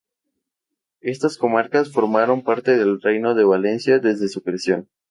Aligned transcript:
Estas 1.01 1.37
comarcas 1.37 1.91
formaron 1.91 2.41
parte 2.41 2.75
del 2.75 2.99
Reino 3.03 3.35
de 3.35 3.43
Valencia 3.43 3.99
desde 3.99 4.29
su 4.29 4.41
creación. 4.41 4.89